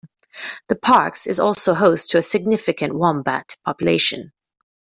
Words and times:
The 0.67 0.75
parks 0.75 1.27
is 1.27 1.39
also 1.39 1.75
host 1.75 2.09
to 2.09 2.17
a 2.17 2.23
significant 2.23 2.95
wombat 2.95 3.55
population. 3.63 4.31